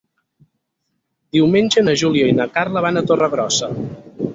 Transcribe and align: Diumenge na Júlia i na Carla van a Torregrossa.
Diumenge 1.39 1.85
na 1.85 1.95
Júlia 2.05 2.33
i 2.33 2.37
na 2.41 2.51
Carla 2.59 2.87
van 2.89 2.99
a 3.05 3.09
Torregrossa. 3.13 3.75